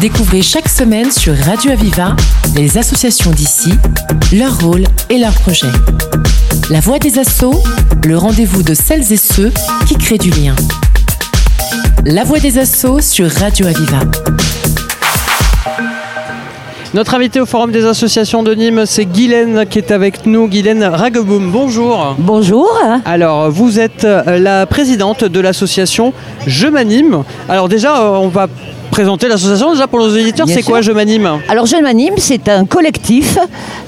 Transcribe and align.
Découvrez 0.00 0.42
chaque 0.42 0.68
semaine 0.68 1.10
sur 1.10 1.34
Radio 1.36 1.72
Aviva 1.72 2.14
les 2.54 2.78
associations 2.78 3.30
d'ici, 3.30 3.72
leur 4.32 4.60
rôle 4.60 4.84
et 5.10 5.18
leurs 5.18 5.34
projets. 5.34 5.72
La 6.70 6.80
voix 6.80 6.98
des 6.98 7.18
assauts, 7.18 7.62
le 8.06 8.16
rendez-vous 8.16 8.62
de 8.62 8.74
celles 8.74 9.12
et 9.12 9.16
ceux 9.16 9.52
qui 9.86 9.96
créent 9.96 10.18
du 10.18 10.30
lien. 10.30 10.54
La 12.04 12.22
voix 12.22 12.38
des 12.38 12.58
assauts 12.58 13.00
sur 13.00 13.30
Radio 13.30 13.66
Aviva. 13.66 14.00
Notre 16.94 17.14
invité 17.14 17.40
au 17.40 17.46
Forum 17.46 17.72
des 17.72 17.86
associations 17.86 18.44
de 18.44 18.54
Nîmes, 18.54 18.86
c'est 18.86 19.04
Guylaine 19.04 19.66
qui 19.66 19.78
est 19.78 19.90
avec 19.90 20.26
nous. 20.26 20.46
Guylaine 20.46 20.84
Rageboum, 20.84 21.50
bonjour. 21.50 22.14
Bonjour. 22.18 22.70
Alors, 23.04 23.50
vous 23.50 23.80
êtes 23.80 24.04
euh, 24.04 24.38
la 24.38 24.64
présidente 24.66 25.24
de 25.24 25.40
l'association 25.40 26.12
Je 26.46 26.68
m'anime. 26.68 27.24
Alors 27.48 27.68
déjà, 27.68 28.00
euh, 28.00 28.10
on 28.10 28.28
va 28.28 28.46
présenter 28.94 29.26
l'association 29.26 29.72
déjà 29.72 29.88
pour 29.88 29.98
nos 29.98 30.06
auditeurs. 30.08 30.46
C'est 30.48 30.62
quoi 30.62 30.80
Je 30.80 30.92
m'anime 30.92 31.28
Alors 31.48 31.66
Je 31.66 31.74
m'anime, 31.82 32.14
c'est 32.16 32.48
un 32.48 32.64
collectif 32.64 33.36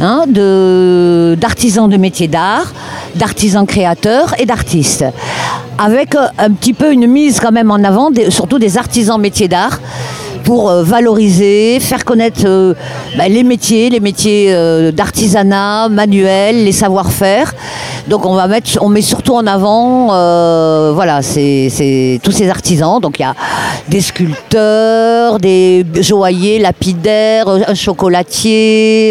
hein, 0.01 0.25
d'artisans 1.37 1.89
de 1.89 1.97
métiers 1.97 2.27
d'art, 2.27 2.73
d'artisans 3.15 3.65
créateurs 3.67 4.35
et 4.41 4.47
d'artistes. 4.47 5.05
Avec 5.79 6.17
euh, 6.17 6.27
un 6.39 6.51
petit 6.51 6.73
peu 6.73 6.93
une 6.93 7.07
mise 7.07 7.39
quand 7.39 7.53
même 7.53 7.71
en 7.71 7.77
avant, 7.85 8.11
des- 8.11 8.33
surtout 8.33 8.59
des 8.59 8.79
artisans 8.79 9.21
métiers 9.21 9.47
d'art 9.47 9.79
pour 10.47 10.71
euh, 10.71 10.85
valoriser, 10.85 11.81
faire 11.81 12.05
connaître 12.05 12.45
euh, 12.45 12.73
bah, 13.19 13.29
les 13.29 13.43
métiers, 13.43 13.91
les 13.91 13.99
métiers 13.99 14.47
euh, 14.51 14.93
d'artisanat, 14.93 15.89
manuel, 15.89 16.65
les 16.65 16.71
savoir-faire. 16.73 17.53
Donc 18.07 18.25
on 18.25 18.37
va 18.37 18.47
mettre, 18.47 18.79
on 18.81 18.89
met 18.89 19.03
surtout 19.03 19.35
en 19.35 19.45
avant, 19.49 20.07
voilà, 20.95 21.23
c'est 21.23 22.21
tous 22.23 22.31
ces 22.31 22.49
artisans. 22.49 23.01
Donc 23.01 23.19
il 23.19 23.23
y 23.23 23.25
a 23.25 23.35
des 23.89 24.01
sculpteurs, 24.01 25.41
des 25.41 25.85
joailliers, 26.01 26.61
lapidaires, 26.61 27.49
un 27.49 27.75
chocolatier, 27.75 29.11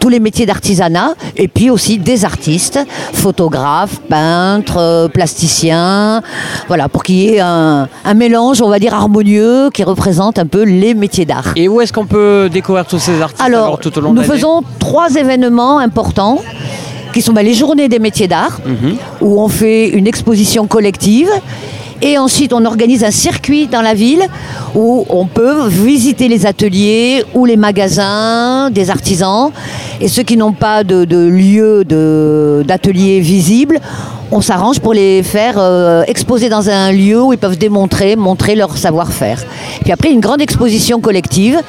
tous 0.00 0.08
les 0.08 0.20
métiers 0.20 0.46
d'artisanat, 0.46 1.10
et 1.36 1.48
puis 1.48 1.68
aussi 1.68 1.98
des 1.98 2.24
artistes, 2.24 2.78
photographes, 3.12 4.00
peintres, 4.08 5.10
plasticiens, 5.12 6.22
voilà, 6.68 6.88
pour 6.88 7.02
qu'il 7.02 7.16
y 7.16 7.34
ait 7.34 7.40
un, 7.40 7.88
un 8.06 8.14
mélange, 8.14 8.62
on 8.62 8.70
va 8.70 8.78
dire 8.78 8.94
harmonieux, 8.94 9.68
qui 9.68 9.84
représente 9.84 10.05
un 10.08 10.46
peu 10.46 10.62
les 10.62 10.94
métiers 10.94 11.24
d'art. 11.24 11.52
Et 11.56 11.66
où 11.68 11.80
est-ce 11.80 11.92
qu'on 11.92 12.06
peut 12.06 12.48
découvrir 12.52 12.86
tous 12.86 12.98
ces 12.98 13.20
artistes 13.20 13.42
alors, 13.42 13.64
Alors, 13.64 13.78
tout 13.80 13.96
au 13.98 14.00
long 14.00 14.12
de 14.12 14.20
nous 14.20 14.24
faisons 14.24 14.62
trois 14.78 15.14
événements 15.14 15.78
importants 15.78 16.40
qui 17.12 17.22
sont 17.22 17.32
bah, 17.32 17.42
les 17.42 17.54
journées 17.54 17.88
des 17.88 17.98
métiers 17.98 18.28
d'art, 18.28 18.60
Mhm. 18.64 18.96
où 19.20 19.40
on 19.40 19.48
fait 19.48 19.88
une 19.88 20.06
exposition 20.06 20.66
collective. 20.66 21.28
Et 22.02 22.18
ensuite, 22.18 22.52
on 22.52 22.64
organise 22.64 23.04
un 23.04 23.10
circuit 23.10 23.66
dans 23.66 23.80
la 23.80 23.94
ville 23.94 24.22
où 24.74 25.06
on 25.08 25.26
peut 25.26 25.66
visiter 25.66 26.28
les 26.28 26.44
ateliers 26.44 27.24
ou 27.34 27.46
les 27.46 27.56
magasins 27.56 28.70
des 28.70 28.90
artisans. 28.90 29.50
Et 30.00 30.08
ceux 30.08 30.22
qui 30.22 30.36
n'ont 30.36 30.52
pas 30.52 30.84
de, 30.84 31.04
lieu 31.16 31.84
d'atelier 32.64 33.20
visible, 33.20 33.80
on 34.30 34.40
s'arrange 34.40 34.80
pour 34.80 34.92
les 34.92 35.22
faire 35.22 35.54
euh, 35.56 36.02
exposer 36.06 36.48
dans 36.48 36.68
un 36.68 36.92
lieu 36.92 37.22
où 37.22 37.32
ils 37.32 37.38
peuvent 37.38 37.56
démontrer, 37.56 38.16
montrer 38.16 38.56
leur 38.56 38.76
savoir-faire. 38.76 39.44
Puis 39.82 39.92
après, 39.92 40.10
une 40.10 40.20
grande 40.20 40.42
exposition 40.42 41.00
collective 41.00 41.60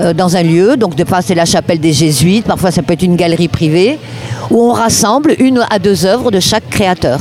euh, 0.00 0.14
dans 0.14 0.36
un 0.36 0.42
lieu. 0.42 0.76
Donc, 0.76 0.94
de 0.94 1.04
c'est 1.20 1.34
la 1.34 1.44
chapelle 1.44 1.80
des 1.80 1.92
Jésuites, 1.92 2.46
parfois, 2.46 2.70
ça 2.70 2.82
peut 2.82 2.92
être 2.92 3.02
une 3.02 3.16
galerie 3.16 3.48
privée, 3.48 3.98
où 4.50 4.62
on 4.62 4.72
rassemble 4.72 5.34
une 5.38 5.64
à 5.68 5.78
deux 5.78 6.06
œuvres 6.06 6.30
de 6.30 6.40
chaque 6.40 6.70
créateur. 6.70 7.20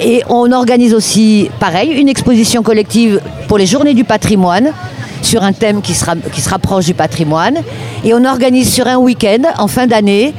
Et 0.00 0.22
on 0.28 0.50
organise 0.52 0.94
aussi, 0.94 1.50
pareil, 1.60 1.90
une 1.90 2.08
exposition 2.08 2.62
collective 2.62 3.20
pour 3.48 3.58
les 3.58 3.66
journées 3.66 3.94
du 3.94 4.04
patrimoine 4.04 4.72
sur 5.20 5.42
un 5.44 5.52
thème 5.52 5.82
qui 5.82 5.94
se, 5.94 6.04
ra- 6.04 6.16
qui 6.32 6.40
se 6.40 6.48
rapproche 6.48 6.86
du 6.86 6.94
patrimoine. 6.94 7.58
Et 8.04 8.12
on 8.14 8.24
organise 8.24 8.72
sur 8.72 8.86
un 8.88 8.96
week-end, 8.96 9.42
en 9.58 9.68
fin 9.68 9.86
d'année, 9.86 10.34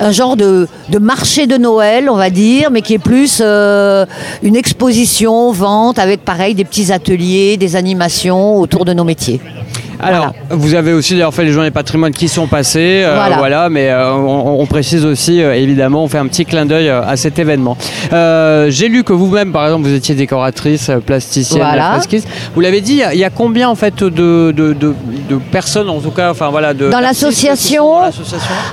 un 0.00 0.10
genre 0.12 0.36
de, 0.36 0.66
de 0.88 0.98
marché 0.98 1.46
de 1.46 1.58
Noël, 1.58 2.08
on 2.08 2.16
va 2.16 2.30
dire, 2.30 2.70
mais 2.70 2.80
qui 2.80 2.94
est 2.94 2.98
plus 2.98 3.40
euh, 3.44 4.06
une 4.42 4.56
exposition, 4.56 5.52
vente, 5.52 5.98
avec 5.98 6.24
pareil 6.24 6.54
des 6.54 6.64
petits 6.64 6.90
ateliers, 6.92 7.56
des 7.58 7.76
animations 7.76 8.58
autour 8.58 8.84
de 8.86 8.94
nos 8.94 9.04
métiers. 9.04 9.40
Alors, 10.02 10.32
vous 10.50 10.74
avez 10.74 10.92
aussi 10.92 11.14
d'ailleurs 11.14 11.32
fait 11.34 11.44
les 11.44 11.52
journées 11.52 11.70
patrimoine 11.70 12.12
qui 12.12 12.28
sont 12.28 12.46
passées, 12.46 13.02
euh, 13.04 13.14
Voilà. 13.14 13.36
voilà, 13.36 13.68
mais 13.68 13.88
euh, 13.90 14.12
on, 14.14 14.60
on 14.60 14.66
précise 14.66 15.04
aussi, 15.04 15.40
euh, 15.42 15.54
évidemment, 15.54 16.04
on 16.04 16.08
fait 16.08 16.18
un 16.18 16.26
petit 16.26 16.44
clin 16.44 16.66
d'œil 16.66 16.88
euh, 16.88 17.02
à 17.06 17.16
cet 17.16 17.38
événement. 17.38 17.76
J'ai 18.10 18.88
lu 18.88 19.04
que 19.04 19.12
vous-même, 19.12 19.52
par 19.52 19.64
exemple, 19.66 19.86
vous 19.86 19.94
étiez 19.94 20.14
décoratrice, 20.14 20.90
plasticienne, 21.06 21.60
Voilà. 21.62 21.98
Vous 22.54 22.60
l'avez 22.60 22.80
dit, 22.80 22.92
il 22.92 22.98
y 22.98 23.02
a- 23.04 23.14
il 23.14 23.20
y, 23.20 23.24
a 23.24 23.30
combien 23.30 23.68
en 23.68 23.74
fait 23.74 24.02
de, 24.02 24.08
de, 24.10 24.72
de- 24.72 24.94
de 25.28 25.36
personnes, 25.50 25.88
en 25.88 26.00
tout 26.00 26.10
cas, 26.10 26.30
enfin 26.30 26.50
voilà, 26.50 26.74
de 26.74 26.88
dans 26.90 27.00
l'association 27.00 28.00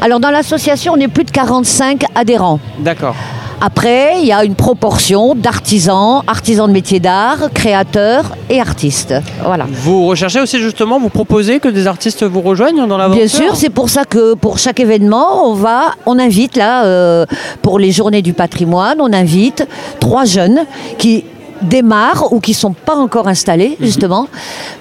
alors 0.01 0.19
dans 0.19 0.31
l'association, 0.31 0.93
on 0.95 0.99
est 0.99 1.07
plus 1.07 1.23
de 1.23 1.31
45 1.31 2.03
adhérents. 2.15 2.59
D'accord. 2.79 3.15
Après, 3.61 4.21
il 4.21 4.25
y 4.25 4.31
a 4.31 4.45
une 4.45 4.55
proportion 4.55 5.35
d'artisans, 5.35 6.23
artisans 6.27 6.67
de 6.67 6.71
métiers 6.71 7.01
d'art, 7.01 7.49
créateurs 7.53 8.35
et 8.49 8.61
artistes. 8.61 9.13
Voilà. 9.43 9.65
Vous 9.69 10.07
recherchez 10.07 10.39
aussi 10.39 10.59
justement, 10.59 10.97
vous 10.99 11.09
proposez 11.09 11.59
que 11.59 11.67
des 11.67 11.85
artistes 11.85 12.23
vous 12.23 12.41
rejoignent 12.41 12.87
dans 12.87 12.97
l'aventure 12.97 13.25
Bien 13.25 13.27
sûr, 13.27 13.55
c'est 13.55 13.69
pour 13.69 13.89
ça 13.89 14.05
que 14.05 14.33
pour 14.33 14.59
chaque 14.59 14.79
événement, 14.79 15.49
on 15.49 15.55
va, 15.55 15.95
on 16.05 16.19
invite 16.19 16.55
là, 16.55 16.85
euh, 16.85 17.25
pour 17.61 17.79
les 17.79 17.91
journées 17.91 18.21
du 18.21 18.33
patrimoine, 18.33 18.99
on 19.01 19.11
invite 19.11 19.67
trois 19.99 20.23
jeunes 20.23 20.61
qui 20.97 21.25
démarrent 21.61 22.31
ou 22.31 22.39
qui 22.39 22.53
sont 22.53 22.73
pas 22.73 22.95
encore 22.95 23.27
installés 23.27 23.77
justement 23.81 24.27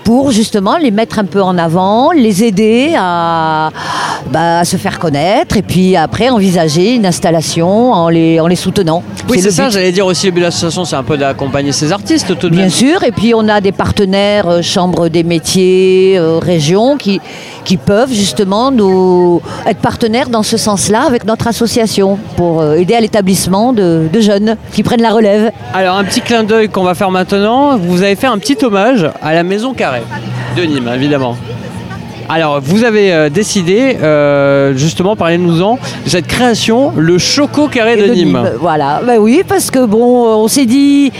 pour 0.04 0.30
justement 0.30 0.76
les 0.76 0.90
mettre 0.90 1.18
un 1.18 1.24
peu 1.24 1.42
en 1.42 1.58
avant, 1.58 2.12
les 2.12 2.44
aider 2.44 2.94
à, 2.96 3.70
bah, 4.30 4.60
à 4.60 4.64
se 4.64 4.76
faire 4.76 4.98
connaître 4.98 5.56
et 5.56 5.62
puis 5.62 5.96
après 5.96 6.28
envisager 6.28 6.94
une 6.94 7.06
installation 7.06 7.92
en 7.92 8.08
les, 8.08 8.40
en 8.40 8.46
les 8.46 8.56
soutenant. 8.56 9.02
Oui, 9.28 9.40
c'est 9.40 9.50
ça, 9.50 9.68
j'allais 9.70 9.92
dire 9.92 10.06
aussi, 10.06 10.26
le 10.26 10.32
but 10.32 10.40
de 10.40 10.46
l'association, 10.46 10.84
c'est 10.84 10.96
un 10.96 11.02
peu 11.02 11.16
d'accompagner 11.16 11.72
ces 11.72 11.92
artistes 11.92 12.38
tout 12.38 12.48
de 12.48 12.54
Bien 12.54 12.62
même. 12.62 12.70
sûr, 12.70 13.02
et 13.02 13.12
puis 13.12 13.34
on 13.34 13.48
a 13.48 13.60
des 13.60 13.72
partenaires, 13.72 14.48
euh, 14.48 14.62
chambres 14.62 15.08
des 15.08 15.22
métiers, 15.22 16.16
euh, 16.18 16.38
régions, 16.38 16.96
qui, 16.96 17.20
qui 17.68 17.76
peuvent 17.76 18.10
justement 18.10 18.70
nous 18.70 19.42
être 19.66 19.80
partenaires 19.80 20.30
dans 20.30 20.42
ce 20.42 20.56
sens-là 20.56 21.02
avec 21.02 21.26
notre 21.26 21.48
association 21.48 22.18
pour 22.34 22.62
euh, 22.62 22.76
aider 22.76 22.94
à 22.94 23.00
l'établissement 23.00 23.74
de, 23.74 24.08
de 24.10 24.20
jeunes 24.22 24.56
qui 24.72 24.82
prennent 24.82 25.02
la 25.02 25.10
relève. 25.10 25.52
Alors 25.74 25.98
un 25.98 26.04
petit 26.04 26.22
clin 26.22 26.44
d'œil 26.44 26.70
qu'on 26.70 26.82
va 26.82 26.94
faire 26.94 27.10
maintenant, 27.10 27.76
vous 27.76 28.02
avez 28.02 28.16
fait 28.16 28.26
un 28.26 28.38
petit 28.38 28.56
hommage 28.64 29.06
à 29.20 29.34
la 29.34 29.42
Maison 29.42 29.74
Carrée 29.74 30.04
de 30.56 30.62
Nîmes, 30.62 30.90
évidemment. 30.94 31.36
Alors 32.30 32.60
vous 32.60 32.84
avez 32.84 33.10
euh, 33.12 33.30
décidé, 33.30 33.96
euh, 34.02 34.74
justement, 34.76 35.16
parlez-nous-en, 35.16 35.78
de 36.04 36.10
cette 36.10 36.26
création, 36.26 36.92
le 36.94 37.16
Choco 37.16 37.68
Carré 37.68 37.96
de, 37.96 38.12
Nîmes. 38.12 38.50
Voilà, 38.60 39.00
ben 39.06 39.18
oui, 39.18 39.42
parce 39.48 39.70
que 39.70 39.86
bon, 39.86 40.26
euh, 40.26 40.34
on 40.34 40.46
s'est 40.48 40.66
dit, 40.66 41.10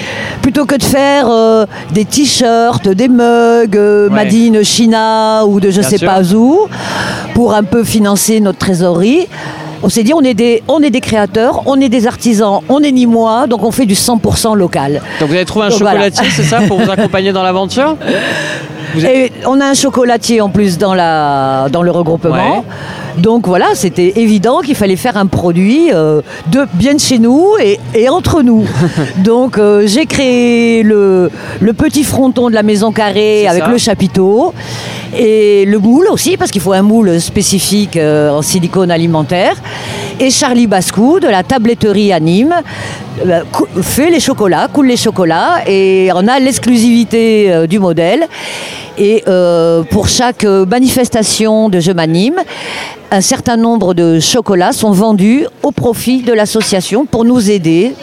plutôt 0.43 0.67
que 0.67 0.75
de 0.75 0.83
faire 0.83 1.27
euh, 1.31 1.65
des 1.93 2.05
t-shirts, 2.05 2.89
des 2.89 3.09
mugs, 3.09 3.77
euh, 3.77 4.09
Ouais. 4.09 4.15
Madine 4.15 4.63
China 4.65 5.45
ou 5.47 5.61
de 5.61 5.71
je 5.71 5.81
Bien 5.81 5.89
sais 5.89 5.97
sûr. 5.99 6.09
pas 6.09 6.23
où, 6.35 6.69
pour 7.35 7.55
un 7.55 7.63
peu 7.63 7.85
financer 7.85 8.39
notre 8.41 8.59
trésorerie, 8.59 9.29
on 9.83 9.89
s'est 9.89 10.03
dit, 10.03 10.13
on 10.13 10.21
est, 10.23 10.35
des, 10.35 10.63
on 10.69 10.81
est 10.83 10.91
des 10.91 11.01
créateurs, 11.01 11.63
on 11.67 11.81
est 11.81 11.89
des 11.89 12.07
artisans, 12.07 12.61
on 12.69 12.81
est 12.81 12.93
nîmois, 12.93 13.47
donc 13.47 13.63
on 13.65 13.71
fait 13.71 13.87
du 13.87 13.95
100% 13.95 14.57
local. 14.57 15.01
Donc 15.21 15.29
vous 15.31 15.35
avez 15.35 15.45
trouvé 15.47 15.67
un 15.67 15.69
Donc, 15.71 15.79
voilà. 15.81 16.11
chocolatier, 16.11 16.29
c'est 16.35 16.43
ça, 16.43 16.61
pour 16.69 16.81
vous 16.81 16.91
accompagner 16.97 17.33
dans 17.33 17.43
l'aventure? 17.43 17.97
Et 18.97 19.33
on 19.47 19.61
a 19.61 19.67
un 19.67 19.75
chocolatier 19.75 20.41
en 20.41 20.49
plus 20.49 20.79
dans, 20.79 20.95
la, 20.95 21.69
dans 21.71 21.83
le 21.83 21.91
regroupement. 21.91 22.59
Ouais. 22.59 22.63
Donc 23.19 23.47
voilà, 23.49 23.67
c'était 23.75 24.13
évident 24.21 24.61
qu'il 24.61 24.77
fallait 24.77 24.97
faire 24.97 25.17
un 25.17 25.27
produit 25.27 25.91
euh, 25.93 26.21
de 26.49 26.67
bien 26.75 26.95
de 26.95 27.01
chez 27.01 27.19
nous 27.19 27.45
et, 27.61 27.79
et 27.95 28.09
entre 28.09 28.43
nous. 28.43 28.65
Donc 29.19 29.59
euh, 29.59 29.87
j'ai 29.87 30.07
créé 30.07 30.83
le, 30.83 31.31
le 31.61 31.73
petit 31.73 32.05
fronton 32.05 32.49
de 32.49 32.55
la 32.55 32.63
maison 32.63 32.93
carrée 32.93 33.47
avec 33.49 33.65
ça. 33.65 33.71
le 33.71 33.79
chapiteau 33.79 34.55
et 35.17 35.65
le 35.65 35.79
moule 35.79 36.09
aussi 36.09 36.37
parce 36.37 36.51
qu'il 36.51 36.61
faut 36.61 36.73
un 36.73 36.83
moule 36.83 37.21
spécifique 37.21 37.97
euh, 37.97 38.31
en 38.31 38.43
silicone 38.43 38.91
alimentaire. 38.91 39.57
Et 40.21 40.31
Charlie 40.31 40.67
Bascou 40.67 41.21
de 41.21 41.29
la 41.29 41.43
tabletterie 41.43 42.13
à 42.13 42.21
Nîmes 42.21 42.55
euh, 43.27 43.43
fait 43.83 44.11
les 44.11 44.21
chocolats, 44.21 44.69
coule 44.73 44.89
les 44.89 44.97
chocolats 44.97 45.63
et 45.67 46.11
on 46.15 46.27
a 46.27 46.39
l'exclusivité 46.39 47.53
euh, 47.53 47.67
du 47.67 47.79
modèle. 47.79 48.27
Et 49.01 49.23
pour 49.93 50.09
chaque 50.09 50.43
manifestation 50.43 51.69
de 51.69 51.79
Je 51.79 51.93
m'anime, 51.93 52.35
un 53.13 53.21
certain 53.21 53.57
nombre 53.57 53.95
de 53.95 54.19
chocolats 54.19 54.73
sont 54.73 54.91
vendus 54.91 55.47
au 55.63 55.71
profit 55.71 56.23
de 56.23 56.33
l'association 56.33 57.07
pour 57.07 57.25
nous 57.25 57.49
aider 57.49 57.95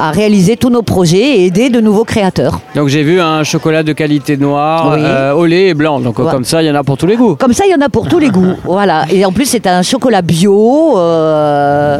à 0.00 0.10
réaliser 0.10 0.56
tous 0.56 0.70
nos 0.70 0.82
projets 0.82 1.18
et 1.40 1.46
aider 1.46 1.68
de 1.68 1.80
nouveaux 1.80 2.04
créateurs. 2.04 2.60
Donc 2.74 2.88
j'ai 2.88 3.02
vu 3.02 3.20
un 3.20 3.42
chocolat 3.44 3.82
de 3.82 3.92
qualité 3.92 4.36
noire, 4.36 4.92
Oui. 4.94 5.00
euh, 5.04 5.32
au 5.34 5.44
lait 5.46 5.68
et 5.68 5.74
blanc. 5.74 6.00
Donc 6.00 6.18
Ouais. 6.18 6.30
comme 6.30 6.44
ça, 6.44 6.62
il 6.62 6.66
y 6.66 6.70
en 6.70 6.74
a 6.74 6.82
pour 6.82 6.96
tous 6.96 7.06
les 7.06 7.16
goûts. 7.16 7.36
Comme 7.36 7.52
ça, 7.52 7.64
il 7.66 7.70
y 7.72 7.74
en 7.74 7.80
a 7.84 7.88
pour 7.88 8.08
tous 8.08 8.18
les 8.18 8.30
goûts. 8.30 8.54
Voilà. 8.64 9.04
Et 9.10 9.24
en 9.24 9.32
plus, 9.32 9.44
c'est 9.46 9.66
un 9.66 9.82
chocolat 9.82 10.22
bio, 10.22 10.96
euh, 10.98 11.98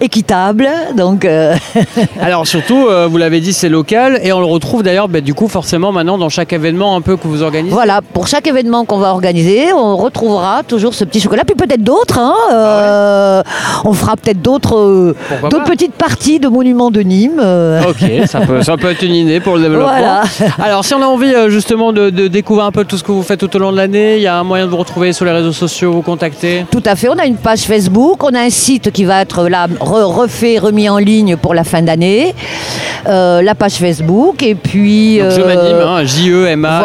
équitable. 0.00 0.68
Donc, 0.96 1.24
euh, 1.24 1.54
Alors 2.20 2.46
surtout, 2.46 2.86
vous 3.08 3.16
l'avez 3.18 3.40
dit, 3.40 3.52
c'est 3.52 3.68
local 3.68 4.18
et 4.22 4.32
on 4.32 4.40
le 4.40 4.46
retrouve 4.46 4.82
d'ailleurs, 4.82 5.08
bah, 5.08 5.20
du 5.20 5.34
coup, 5.34 5.48
forcément 5.48 5.92
maintenant 5.92 6.18
dans 6.18 6.28
chaque 6.28 6.52
événement 6.52 6.96
un 6.96 7.00
peu 7.00 7.16
que 7.16 7.26
vous 7.28 7.42
organisez. 7.42 7.72
voilà. 7.74 8.00
Pour 8.12 8.28
chaque 8.28 8.46
événement 8.46 8.84
qu'on 8.84 8.98
va 8.98 9.10
organiser, 9.10 9.72
on 9.74 9.96
retrouvera 9.96 10.62
toujours 10.66 10.94
ce 10.94 11.04
petit 11.04 11.20
chocolat. 11.20 11.42
Puis 11.44 11.54
peut-être 11.56 11.82
d'autres. 11.82 12.18
hein. 12.18 12.34
Euh, 12.52 13.42
on 13.84 13.92
fera 13.92 14.16
peut-être 14.16 14.40
d'autres 14.42 15.14
d'autres 15.50 15.64
petites 15.64 15.94
parties 15.94 16.38
de 16.40 16.48
monuments 16.48 16.90
de 16.90 17.00
Nîmes. 17.00 17.25
Euh. 17.38 17.82
Ok, 17.88 18.26
ça 18.26 18.40
peut, 18.40 18.62
ça 18.62 18.76
peut 18.76 18.90
être 18.90 19.02
une 19.02 19.14
idée 19.14 19.40
pour 19.40 19.56
le 19.56 19.62
développement. 19.62 19.86
Voilà. 19.88 20.22
Alors, 20.62 20.84
si 20.84 20.94
on 20.94 21.02
a 21.02 21.06
envie 21.06 21.32
euh, 21.34 21.48
justement 21.50 21.92
de, 21.92 22.10
de 22.10 22.28
découvrir 22.28 22.66
un 22.66 22.72
peu 22.72 22.84
tout 22.84 22.96
ce 22.98 23.02
que 23.04 23.12
vous 23.12 23.22
faites 23.22 23.40
tout 23.40 23.54
au 23.56 23.58
long 23.58 23.72
de 23.72 23.76
l'année, 23.76 24.16
il 24.16 24.22
y 24.22 24.26
a 24.26 24.36
un 24.38 24.44
moyen 24.44 24.66
de 24.66 24.70
vous 24.70 24.76
retrouver 24.76 25.12
sur 25.12 25.24
les 25.24 25.32
réseaux 25.32 25.52
sociaux, 25.52 25.92
vous 25.92 26.02
contacter? 26.02 26.64
Tout 26.70 26.82
à 26.84 26.96
fait. 26.96 27.08
On 27.08 27.18
a 27.18 27.26
une 27.26 27.36
page 27.36 27.60
Facebook, 27.60 28.22
on 28.24 28.34
a 28.34 28.40
un 28.40 28.50
site 28.50 28.90
qui 28.90 29.04
va 29.04 29.22
être 29.22 29.48
là 29.48 29.66
re- 29.80 30.04
refait, 30.04 30.58
remis 30.58 30.88
en 30.88 30.98
ligne 30.98 31.36
pour 31.36 31.54
la 31.54 31.64
fin 31.64 31.82
d'année. 31.82 32.34
Euh, 33.08 33.40
la 33.42 33.54
page 33.54 33.74
Facebook 33.74 34.42
et 34.42 34.54
puis. 34.54 35.18
Donc, 35.18 35.30
je 35.30 35.40
m'anime, 35.40 35.76
hein, 35.86 36.04
J-E-M-A, 36.04 36.82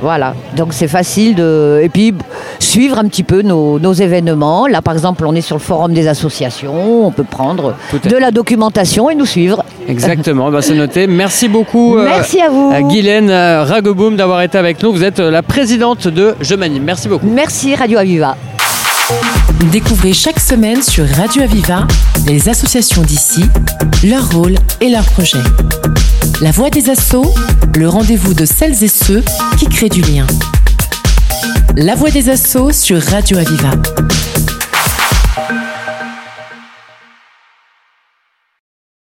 Voilà. 0.00 0.34
Donc 0.56 0.72
c'est 0.72 0.88
facile 0.88 1.34
de 1.34 1.80
et 1.82 1.88
puis 1.88 2.14
suivre 2.58 2.98
un 2.98 3.04
petit 3.06 3.22
peu 3.22 3.42
nos, 3.42 3.78
nos 3.78 3.92
événements. 3.92 4.66
Là 4.66 4.80
par 4.82 4.94
exemple, 4.94 5.24
on 5.26 5.34
est 5.34 5.40
sur 5.42 5.56
le 5.56 5.60
forum 5.62 5.92
des 5.92 6.08
associations, 6.08 7.06
on 7.06 7.10
peut 7.10 7.24
prendre 7.24 7.74
de 7.92 8.16
la 8.16 8.30
documentation 8.30 8.97
et 9.08 9.14
nous 9.14 9.26
suivre. 9.26 9.64
Exactement, 9.88 10.50
bah, 10.50 10.60
c'est 10.60 10.74
noté. 10.74 11.06
Merci 11.06 11.48
beaucoup, 11.48 11.96
Merci 11.96 12.40
à 12.40 12.48
vous. 12.50 12.72
Guylaine 12.88 13.30
euh, 13.30 13.64
Rageboom, 13.64 14.16
d'avoir 14.16 14.42
été 14.42 14.58
avec 14.58 14.82
nous. 14.82 14.92
Vous 14.92 15.04
êtes 15.04 15.20
euh, 15.20 15.30
la 15.30 15.42
présidente 15.42 16.08
de 16.08 16.34
Je 16.40 16.54
m'anime. 16.54 16.82
Merci 16.82 17.08
beaucoup. 17.08 17.26
Merci 17.26 17.74
Radio 17.74 17.98
Aviva. 17.98 18.36
Découvrez 19.72 20.12
chaque 20.12 20.40
semaine 20.40 20.82
sur 20.82 21.06
Radio 21.06 21.42
Aviva 21.42 21.86
les 22.26 22.48
associations 22.48 23.02
d'ici, 23.02 23.44
leur 24.04 24.30
rôle 24.30 24.56
et 24.80 24.90
leurs 24.90 25.04
projets. 25.04 25.38
La 26.42 26.50
voix 26.50 26.68
des 26.68 26.90
assauts, 26.90 27.32
le 27.76 27.88
rendez-vous 27.88 28.34
de 28.34 28.44
celles 28.44 28.84
et 28.84 28.88
ceux 28.88 29.22
qui 29.58 29.66
créent 29.66 29.88
du 29.88 30.02
lien. 30.02 30.26
La 31.76 31.94
voix 31.94 32.10
des 32.10 32.28
assauts 32.28 32.72
sur 32.72 33.00
Radio 33.00 33.38
Aviva. 33.38 33.70